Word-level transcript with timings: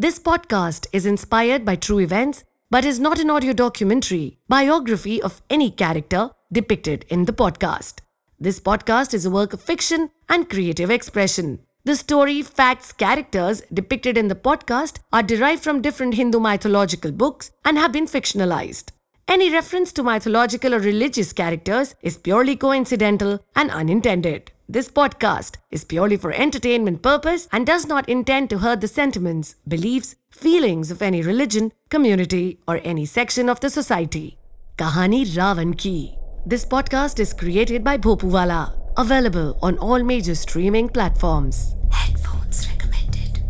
This 0.00 0.20
podcast 0.20 0.86
is 0.92 1.06
inspired 1.06 1.64
by 1.64 1.74
true 1.74 1.98
events 1.98 2.44
but 2.70 2.84
is 2.84 3.00
not 3.00 3.18
an 3.18 3.30
audio 3.30 3.52
documentary, 3.52 4.38
biography 4.48 5.20
of 5.20 5.42
any 5.50 5.72
character 5.72 6.30
depicted 6.52 7.04
in 7.08 7.24
the 7.24 7.32
podcast. 7.32 7.94
This 8.38 8.60
podcast 8.60 9.12
is 9.12 9.26
a 9.26 9.30
work 9.30 9.52
of 9.52 9.60
fiction 9.60 10.10
and 10.28 10.48
creative 10.48 10.88
expression. 10.88 11.58
The 11.82 11.96
story, 11.96 12.42
facts, 12.42 12.92
characters 12.92 13.62
depicted 13.74 14.16
in 14.16 14.28
the 14.28 14.36
podcast 14.36 15.00
are 15.12 15.24
derived 15.24 15.64
from 15.64 15.82
different 15.82 16.14
Hindu 16.14 16.38
mythological 16.38 17.10
books 17.10 17.50
and 17.64 17.76
have 17.76 17.90
been 17.90 18.06
fictionalized. 18.06 18.92
Any 19.26 19.52
reference 19.52 19.92
to 19.94 20.04
mythological 20.04 20.76
or 20.76 20.78
religious 20.78 21.32
characters 21.32 21.96
is 22.02 22.16
purely 22.16 22.54
coincidental 22.54 23.40
and 23.56 23.68
unintended. 23.72 24.52
This 24.69 24.89
podcast 24.89 25.57
is 25.71 25.83
purely 25.83 26.17
for 26.17 26.31
entertainment 26.31 27.01
purpose 27.01 27.47
and 27.51 27.65
does 27.65 27.85
not 27.85 28.07
intend 28.07 28.49
to 28.49 28.59
hurt 28.59 28.81
the 28.81 28.87
sentiments, 28.87 29.55
beliefs, 29.67 30.15
feelings 30.31 30.89
of 30.89 31.01
any 31.01 31.21
religion, 31.21 31.71
community, 31.89 32.59
or 32.67 32.79
any 32.83 33.05
section 33.05 33.49
of 33.49 33.59
the 33.59 33.69
society. 33.69 34.37
Kahani 34.77 35.25
Ravan 35.35 35.77
Ki. 35.77 36.17
This 36.45 36.65
podcast 36.65 37.19
is 37.19 37.33
created 37.33 37.83
by 37.83 37.97
Bhopuwala. 37.97 38.73
Available 38.97 39.57
on 39.61 39.77
all 39.77 40.03
major 40.03 40.35
streaming 40.35 40.89
platforms. 40.89 41.75
Headphones 41.91 42.67
recommended. 42.67 43.43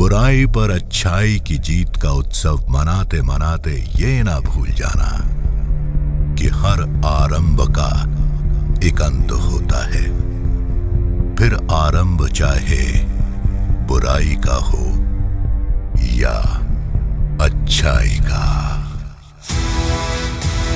बुराई 0.00 0.46
पर 0.56 0.70
अच्छाई 0.70 1.38
की 1.46 1.58
जीत 1.68 1.96
का 2.02 2.10
उत्सव 2.22 2.64
मनाते 2.70 3.22
मनाते 3.22 3.76
ये 4.00 4.22
ना 4.22 4.38
भूल 4.40 4.68
जाना 4.80 5.10
कि 6.38 6.48
हर 6.60 6.80
आरंभ 7.06 7.60
का 7.78 7.90
एक 8.85 9.01
अंत 9.01 9.31
होता 9.31 9.85
है। 9.85 10.03
फिर 11.35 11.67
आरंभ 11.71 12.27
चाहे 12.27 13.05
बुराई 13.87 14.37
का 14.47 14.55
हो 14.55 14.85
या 16.01 16.61
अच्छाई 17.41 18.19
का। 18.23 18.71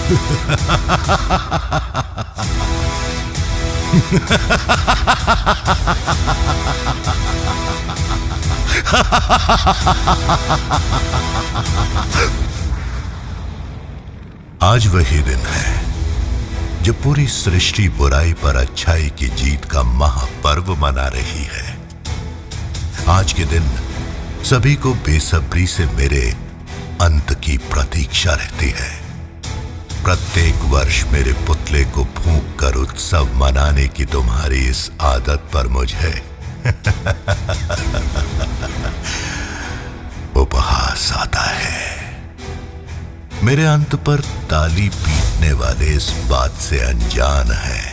आज 14.64 14.88
वही 14.88 15.22
दिन 15.22 15.38
है। 15.38 15.79
जब 16.90 17.04
पूरी 17.04 17.28
सृष्टि 17.28 17.90
बुराई 17.90 18.34
पर 18.34 18.56
अच्छाई 18.56 19.10
की 19.10 19.28
जीत 19.28 19.66
का 19.66 19.84
महापर्व 19.84 20.76
मना 20.76 21.08
रही 21.08 21.44
है। 21.44 21.78
आज 23.08 23.34
के 23.34 23.46
दिन 23.46 23.64
सभी 24.44 24.76
को 24.76 24.94
बेसब्री 24.94 25.68
से 25.68 25.86
मेरे 25.86 26.36
अंत 27.02 27.34
की 27.34 27.58
प्रतीक्षा 27.58 28.34
रहती 28.34 28.70
है। 28.70 29.02
प्रत्येक 30.04 30.56
वर्ष 30.56 31.04
मेरे 31.04 31.34
पुतले 31.34 31.84
को 31.84 32.04
फूंक 32.04 32.60
कर 32.60 32.76
उत्सव 32.76 33.30
मनाने 33.34 33.88
की 33.88 34.06
तुम्हारी 34.06 34.58
इस 34.58 34.92
आदत 35.02 35.50
पर 35.54 35.68
मुझे 35.68 36.24
उपहास 40.36 41.12
आता 41.12 41.42
है। 41.42 42.09
मेरे 43.44 43.66
अंत 43.66 43.96
पर 43.96 44.20
ताली 44.20 44.90
पीटने 44.90 45.52
वाले 45.54 45.86
इस 45.86 46.10
बात 46.30 46.52
से 46.52 46.80
अनजान 46.80 47.52
है 47.52 47.92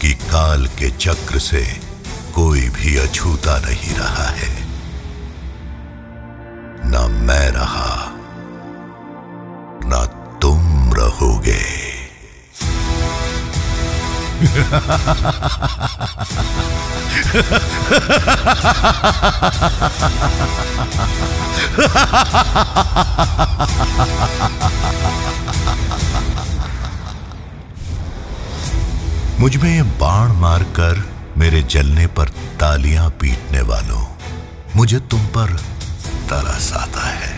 कि 0.00 0.12
काल 0.12 0.66
के 0.66 0.90
चक्र 0.90 1.38
से 1.38 1.62
कोई 2.34 2.60
भी 2.60 2.96
अछूता 2.96 3.58
नहीं 3.58 3.94
रहा 3.94 4.28
है। 4.30 4.52
ना 6.90 7.06
मैं 7.08 7.50
रहा 7.50 8.13
मुझमें 29.40 29.74
ये 29.74 29.82
बाण 30.00 30.32
मारकर 30.32 31.02
मेरे 31.36 31.62
जलने 31.62 32.06
पर 32.06 32.28
तालियाँ 32.60 33.08
पीटने 33.10 33.60
वालों, 33.60 34.04
मुझे 34.76 34.98
तुम 35.00 35.26
पर 35.26 35.56
तरस 36.30 36.72
आता 36.72 37.02
है। 37.02 37.32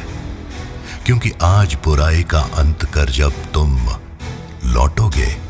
क्योंकि 1.07 1.33
आज 1.43 1.77
बुराई 1.85 2.23
का 2.23 2.41
अंत 2.41 2.85
कर 2.85 3.11
जब 3.11 3.33
तुम 3.55 3.89
लौटोगे 4.65 5.46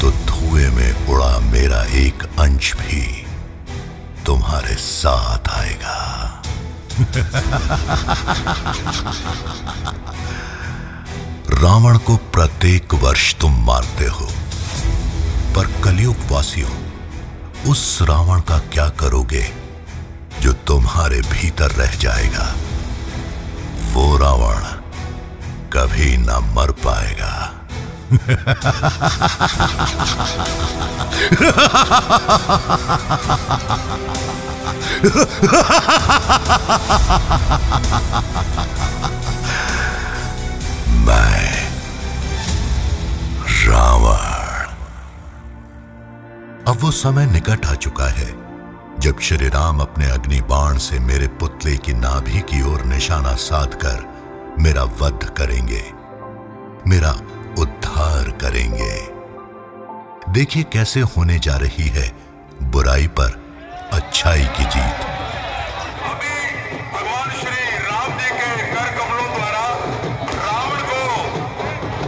तो 0.00 0.10
धुएँ 0.10 0.68
में 0.70 1.06
उड़ा 1.06 1.38
मेरा 1.38 1.82
एक 1.96 2.22
अंश 2.40 2.74
भी 2.74 3.02
तुम्हारे 4.26 4.74
साथ 4.74 5.48
आएगा। 5.50 5.98
रावण 11.50 11.98
को 11.98 12.16
प्रत्येक 12.16 12.94
वर्ष 12.94 13.34
तुम 13.34 13.64
मारते 13.66 14.06
हो, 14.06 14.28
पर 15.56 15.66
कलयुग 15.84 16.16
वासियों 16.30 16.70
उस 17.70 17.98
रावण 18.02 18.40
का 18.40 18.58
क्या 18.72 18.88
करोगे 18.88 19.44
जो 20.42 20.52
तुम्हारे 20.52 21.20
भीतर 21.20 21.70
रह 21.72 21.94
जाएगा? 21.96 22.54
वो 23.92 24.16
रावण 24.16 24.62
कभी 25.72 26.16
ना 26.16 26.40
मर 26.54 26.70
पाएगा। 26.70 27.59
मैं 28.10 28.18
रावण 43.66 44.28
अब 46.68 46.78
वो 46.80 46.90
समय 46.90 47.26
निकट 47.26 47.66
आ 47.66 47.74
चुका 47.74 48.04
है, 48.04 48.34
जब 49.00 49.20
श्री 49.20 49.48
राम 49.48 49.80
अपने 49.80 50.10
अग्नि 50.10 50.40
बाण 50.40 50.78
से 50.78 50.98
मेरे 50.98 51.26
पुतले 51.26 51.76
की 51.76 51.92
नाभि 51.92 52.40
की 52.40 52.62
ओर 52.62 52.82
निशाना 52.82 53.34
साधकर 53.34 53.98
मेरा 54.58 54.82
वध 54.82 55.30
करेंगे। 55.38 55.82
मेरा 56.86 57.12
उद्धार 57.58 58.30
करेंगे। 58.40 58.94
देखिए 60.32 60.62
कैसे 60.72 61.00
होने 61.10 61.38
जा 61.38 61.56
रही 61.56 61.88
है 61.88 62.06
बुराई 62.62 63.06
पर 63.18 63.30
अच्छाई 63.92 64.44
की 64.56 64.64
जीत। 64.64 64.98
अभी 66.10 66.34
भगवान 66.92 67.30
श्री 67.30 67.62
राम 67.78 68.10
जी 68.18 68.28
के 68.30 68.50
कर 68.74 68.88
कमलों 68.98 69.28
द्वारा 69.34 69.64
रावण 70.36 70.80
को 70.90 71.00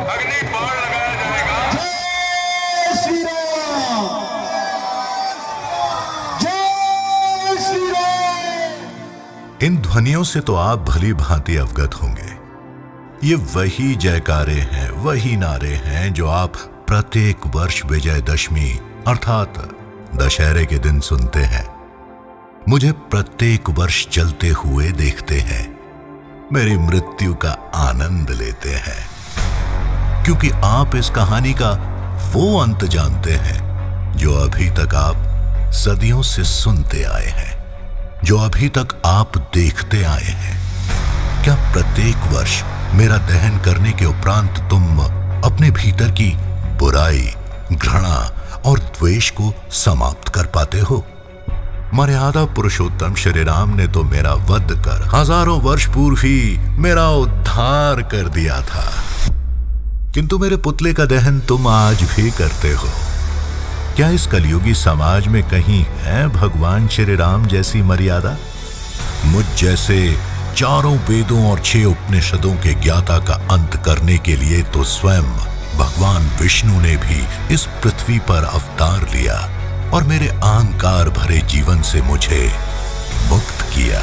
अग्नि 0.05 0.41
बाण 0.53 0.73
लगाया 0.77 1.15
जाएगा। 1.23 1.59
जय 1.73 2.95
श्री 3.03 3.19
राम। 3.23 4.05
जय 6.41 7.57
श्री 7.65 7.91
राम। 7.91 9.67
इन 9.67 9.73
ध्वनियों 9.83 10.25
से 10.25 10.41
तो 10.41 10.55
आप 10.55 10.79
भली 10.89 11.13
भांति 11.15 11.57
अवगत 11.57 11.93
होंगे। 11.95 12.22
ये 13.25 13.35
वही 13.35 13.95
जयकारे 13.95 14.69
हैं, 14.73 14.91
वही 14.91 15.37
नारे 15.37 15.75
हैं 15.75 16.15
जो 16.15 16.29
आप 16.29 16.57
प्रत्येक 16.57 17.41
वर्ष 17.47 17.83
विजयदशमी, 17.87 18.81
अर्थात 19.09 19.69
दशहरे 20.15 20.67
के 20.67 20.79
दिन 20.79 21.01
सुनते 21.01 21.39
हैं। 21.39 21.75
मुझे 22.69 22.93
प्रत्येक 22.93 23.71
वर्ष 23.71 24.07
चलते 24.09 24.49
हुए 24.49 24.93
देखते 24.93 25.41
हैं। 25.41 25.79
मेरी 26.53 26.79
मृत्यु 26.79 27.35
का 27.35 27.51
आनंद 27.75 28.31
लेते 28.31 28.75
हैं। 28.75 29.11
क्योंकि 30.25 30.51
आप 30.51 30.97
इस 30.97 31.11
कहानी 31.11 31.53
का 31.53 31.71
वो 32.35 32.61
अंत 32.61 32.85
जानते 32.85 33.33
हैं, 33.33 33.63
जो 34.17 34.35
अभी 34.35 34.71
तक 34.71 34.95
आप 34.95 35.17
सदियों 35.73 36.23
से 36.23 36.45
सुनते 36.45 37.03
आए 37.03 37.27
हैं, 37.27 37.65
जो 38.25 38.39
अभी 38.39 38.69
तक 38.69 39.03
आप 39.07 39.39
देखते 39.55 40.05
आए 40.05 40.25
हैं। 40.25 40.63
क्या 41.45 41.73
प्रत्येक 41.73 42.17
वर्ष 42.17 42.63
मेरा 42.95 43.17
दहन 43.19 43.59
करने 43.59 43.93
के 43.93 44.05
उपरांत 44.05 44.59
तुम 44.71 44.99
अपने 45.45 45.71
भीतर 45.71 46.11
की 46.11 46.29
बुराई, 46.79 47.29
घृणा 47.73 48.17
और 48.67 48.79
द्वेष 48.79 49.31
को 49.31 49.53
समाप्त 49.73 50.29
कर 50.29 50.47
पाते 50.47 50.81
हो। 50.81 51.05
मर्यादा 51.95 52.45
पुरुषोत्तम 52.55 53.15
श्री 53.15 53.43
राम 53.45 53.75
ने 53.77 53.87
तो 53.87 54.03
मेरा 54.05 54.33
वध 54.51 54.73
कर 54.85 55.09
हज़ारों 55.15 55.61
वर्ष 55.61 55.87
पूर्व 55.87 56.17
ही 56.17 56.59
मेरा 56.79 57.09
उद्धार 57.11 58.03
कर 58.03 58.29
दिया 58.29 58.61
था। 58.61 58.85
किंतु 60.15 60.39
मेरे 60.39 60.57
पुतले 60.57 60.93
का 60.95 61.05
दहन 61.05 61.41
तुम 61.41 61.67
आज 61.69 62.03
भी 62.03 62.31
करते 62.31 62.73
हो। 62.73 62.89
क्या 63.97 64.09
इस 64.11 64.27
कलयुगी 64.27 64.75
समाज 64.75 65.27
में 65.29 65.43
कहीं 65.43 65.85
है 66.01 66.27
भगवान 66.29 66.89
श्री 66.89 67.17
राम 67.17 67.47
जैसी 67.47 67.83
मर्यादा? 67.83 68.37
मुझ 69.25 69.45
जैसे 69.59 69.99
चारों 70.57 70.97
वेदों 70.99 71.51
और 71.51 71.61
छह 71.61 71.85
उपनिषदों 71.85 72.55
के 72.55 72.73
ज्ञाता 72.75 73.19
का 73.19 73.35
अंत 73.51 73.77
करने 73.85 74.17
के 74.19 74.37
लिए 74.37 74.63
तो 74.63 74.85
स्वयं 74.85 75.31
भगवान 75.79 76.31
विष्णु 76.41 76.81
ने 76.81 76.97
भी 76.97 77.21
इस 77.55 77.67
पृथ्वी 77.83 78.19
पर 78.19 78.45
अवतार 78.45 79.09
लिया 79.09 79.37
और 79.91 80.03
मेरे 80.03 80.29
अहंकार 80.29 81.09
भरे 81.11 81.39
जीवन 81.49 81.83
से 81.83 82.03
मुझे 82.03 82.43
मुक्त 83.29 83.63
किया। 83.75 84.03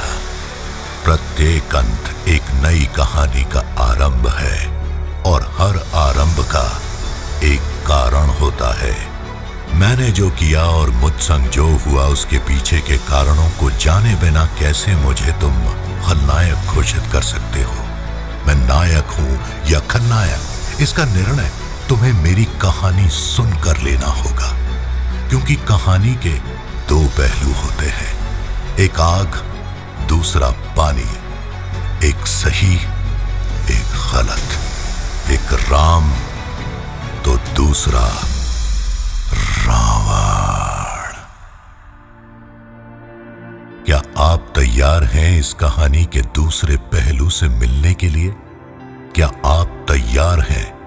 प्रत्येक 1.04 1.76
अंत 1.76 2.28
एक 2.28 2.52
नई 2.64 2.86
कहानी 2.96 3.44
का 3.44 3.60
आरंभ 3.84 4.28
है 4.30 4.68
और 5.24 5.42
हर 5.60 5.78
आरंभ 5.98 6.40
का 6.46 6.68
एक 7.44 7.62
कारण 7.88 8.30
होता 8.40 8.74
है। 8.80 8.96
मैंने 9.80 10.12
जो 10.12 10.30
किया 10.30 10.64
और 10.70 10.90
मुझ 10.90 11.14
संग 11.14 11.50
जो 11.50 11.68
हुआ 11.86 12.06
उसके 12.08 12.38
पीछे 12.38 12.80
के 12.80 12.98
कारणों 13.06 13.50
को 13.50 13.70
जाने 13.78 14.16
बिना 14.16 14.46
कैसे 14.60 14.96
मुझे 14.96 15.32
तुम 15.42 15.54
खलनायक 16.08 16.56
घोषित 16.56 17.04
कर 17.12 17.22
सकते 17.22 17.64
हो। 17.64 17.74
मैं 18.48 18.56
नायक 18.56 19.06
हूँ 19.06 19.40
या 19.70 19.80
खलनायक, 19.80 20.42
इसका 20.82 21.06
निर्णय 21.06 21.52
तुम्हें 21.90 22.14
मेरी 22.14 22.46
कहानी 22.46 23.10
सुनकर 23.10 23.78
लेना 23.78 24.08
होगा। 24.08 24.70
क्योंकि 25.30 25.56
कहानी 25.56 26.16
के 26.16 26.34
दो 26.90 27.06
पहलू 27.06 27.54
होते 27.54 27.86
हैं। 27.86 28.20
एक 28.78 29.00
आग, 29.00 29.36
दूसरा 30.10 30.50
पानी, 30.50 31.10
एक 32.08 32.28
सही, 32.28 32.76
एक 33.76 34.14
गलत। 34.14 34.60
एक 35.30 35.54
राम 35.54 36.12
तो 37.26 37.36
दूसरा 37.36 38.29
आप 44.20 44.54
तैयार 44.56 45.04
हैं 45.04 45.40
इस 45.40 45.54
कहानी 45.54 46.06
के 46.06 46.22
दूसरे 46.22 46.78
पहलू 46.78 47.30
से 47.30 47.48
मिलने 47.48 47.94
के 47.94 48.10
लिए? 48.10 48.36
क्या 49.16 49.28
आप 49.46 49.86
तैयार 49.92 50.40
हैं 50.40 50.80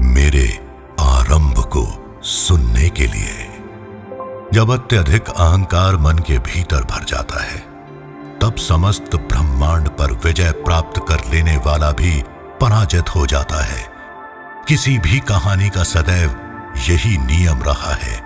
मेरे 0.00 0.58
आरंभ 1.00 1.54
को 1.58 2.20
सुनने 2.22 2.88
के 2.88 3.06
लिए? 3.06 3.46
जब 4.54 4.70
अत्यधिक 4.70 5.28
अहंकार 5.28 5.96
मन 5.96 6.18
के 6.18 6.38
भीतर 6.38 6.84
भर 6.84 7.04
जाता 7.04 7.42
है, 7.42 7.58
तब 8.42 8.56
समस्त 8.56 9.16
ब्रह्मांड 9.16 9.88
पर 9.88 10.12
विजय 10.12 10.50
प्राप्त 10.50 11.04
कर 11.08 11.18
लेने 11.30 11.56
वाला 11.56 11.90
भी 11.90 12.24
पराजित 12.60 13.14
हो 13.14 13.26
जाता 13.26 13.64
है। 13.64 13.86
किसी 14.68 14.98
भी 14.98 15.18
कहानी 15.18 15.68
का 15.68 15.82
सदैव 15.82 16.30
यही 16.88 17.18
नियम 17.18 17.62
रहा 17.62 17.94
है 17.94 18.22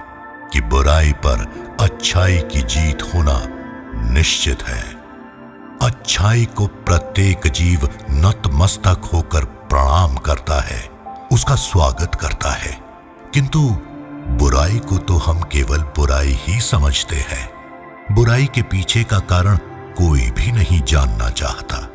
कि 0.52 0.60
बुराई 0.60 1.12
पर 1.12 1.52
अच्छाई 1.80 2.38
की 2.38 2.62
जीत 2.62 3.02
होना 3.14 3.53
निश्चित 4.12 4.62
है। 4.62 4.82
अच्छाई 5.82 6.44
को 6.44 6.66
प्रत्येक 6.66 7.40
जीव 7.46 7.88
नतमस्तक 8.10 9.10
होकर 9.12 9.44
प्रणाम 9.44 10.16
करता 10.16 10.60
है, 10.60 10.90
उसका 11.32 11.54
स्वागत 11.54 12.14
करता 12.14 12.50
है। 12.50 12.80
किंतु 13.34 13.58
बुराई 14.28 14.78
को 14.78 14.98
तो 14.98 15.16
हम 15.16 15.40
केवल 15.40 15.78
बुराई 15.78 16.38
ही 16.42 16.60
समझते 16.60 17.16
हैं। 17.16 17.50
बुराई 18.12 18.46
के 18.54 18.62
पीछे 18.62 19.04
का 19.04 19.18
कारण 19.18 19.56
कोई 19.98 20.30
भी 20.30 20.52
नहीं 20.52 20.82
जानना 20.82 21.30
चाहता। 21.30 21.90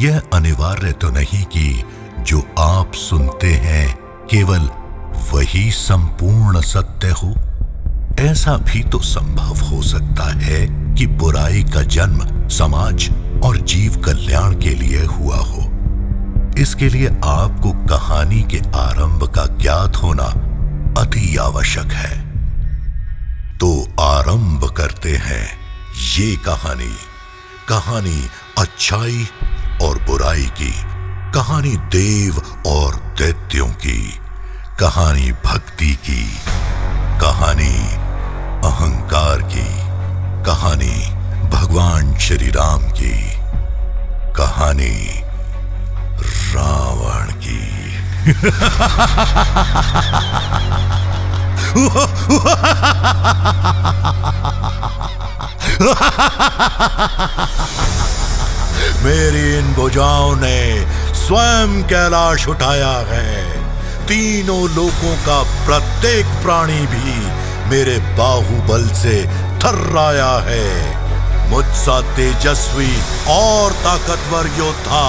यह 0.00 0.22
अनिवार्य 0.32 0.92
तो 0.92 1.10
नहीं 1.10 1.44
कि 1.44 1.84
जो 2.18 2.42
आप 2.58 2.92
सुनते 2.94 3.54
हैं 3.54 3.98
केवल 4.30 4.70
वही 5.32 5.70
संपूर्ण 5.70 6.60
सत्य 6.60 7.08
हो। 7.08 7.34
ऐसा 8.18 8.56
भी 8.56 8.82
तो 8.82 8.98
संभव 8.98 9.58
हो 9.60 9.82
सकता 9.82 10.32
है। 10.38 10.83
कि 10.98 11.06
बुराई 11.06 11.62
का 11.62 11.82
जन्म 11.82 12.48
समाज 12.48 13.10
और 13.44 13.56
जीव 13.56 13.96
कल्याण 13.96 14.52
के 14.52 14.70
लिए 14.70 15.04
हुआ 15.04 15.36
हो। 15.36 15.70
इसके 16.58 16.88
लिए 16.88 17.08
आपको 17.08 17.72
कहानी 17.72 18.42
के 18.42 18.58
आरंभ 18.58 19.22
का 19.22 19.46
ज्ञात 19.46 19.96
होना 19.96 20.24
अति 21.00 21.36
आवश्यक 21.36 21.92
है। 21.92 22.34
तो 23.58 23.88
आरंभ 24.00 24.70
करते 24.70 25.16
हैं 25.16 25.48
ये 26.18 26.36
कहानी। 26.36 26.96
कहानी 27.68 28.28
अच्छाई 28.58 29.28
और 29.82 29.98
बुराई 29.98 30.46
की, 30.62 30.72
कहानी 31.32 31.76
देव 31.76 32.42
और 32.66 32.94
दैत्यों 32.94 33.68
की, 33.68 34.18
कहानी 34.80 35.32
भक्ति 35.32 35.92
की, 35.92 36.30
कहानी 37.20 37.74
अहंकार 38.68 39.42
की। 39.42 39.83
कहानी 40.46 41.10
भगवान 41.48 42.18
श्री 42.18 42.48
राम 42.50 42.82
की। 42.90 43.38
कहानी 44.36 45.22
रावण 46.54 47.32
की। 47.32 47.62
मेरी 59.04 59.58
इन 59.58 59.74
भुजाओं 59.74 60.36
ने 60.36 60.86
स्वयं 61.14 61.82
कैलाश 61.82 62.48
उठाया 62.48 62.94
है। 63.06 63.48
तीनों 64.06 64.70
लोगों 64.70 65.16
का 65.16 65.42
प्रत्येक 65.66 66.26
प्राणी 66.26 66.86
भी 66.86 67.44
मेरे 67.64 67.98
बाहुबल 67.98 68.88
से 68.88 69.43
थर्राया 69.64 70.32
है। 70.46 71.50
मुझसा 71.50 72.00
तेजस्वी 72.16 72.92
और 73.30 73.72
ताकतवर 73.84 74.46
योद्धा 74.58 75.04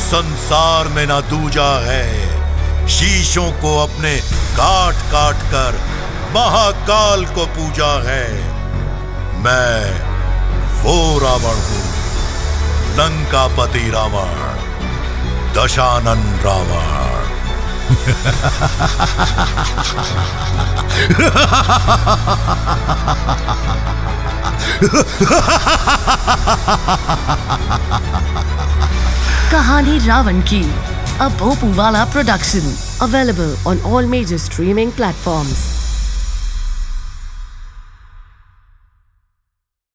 संसार 0.00 0.88
में 0.88 1.06
ना 1.06 1.20
दूजा 1.20 1.68
है। 1.84 2.88
शीशों 2.88 3.50
को 3.62 3.76
अपने 3.78 4.14
काट 4.56 5.02
काट 5.12 5.42
कर 5.52 5.78
महाकाल 6.34 7.24
को 7.26 7.46
पूजा 7.56 7.92
है। 8.02 8.26
मैं 9.42 9.80
वो 10.82 10.96
रावण 11.18 11.58
हूँ, 11.66 11.84
लंकापति 12.98 13.90
रावण, 13.90 14.34
दशानन 15.54 16.22
रावण। 16.44 16.95
कहानी 29.50 29.98
रावण 30.06 30.40
की 30.40 30.62
a 31.18 31.28
Bhopuwala 31.30 32.04
production 32.10 32.64
available 33.00 33.56
on 33.64 33.80
all 33.84 34.06
major 34.06 34.36
streaming 34.38 34.92
platforms. 34.92 35.85